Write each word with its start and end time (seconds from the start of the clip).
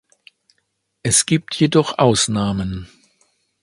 Es 1.03 1.27
gibt 1.27 1.53
jedoch 1.59 1.99
Ausnahmen. 1.99 2.89